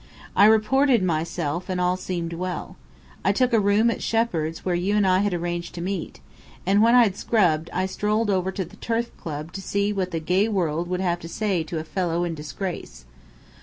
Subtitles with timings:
[0.35, 2.75] I reported myself, and all seemed well.
[3.23, 6.21] I took a room at Shepheard's where you and I had arranged to meet,
[6.65, 10.19] and when I'd scrubbed, I strolled over to the Turf Club to see what the
[10.19, 13.05] gay world would have to say to a fellow in disgrace."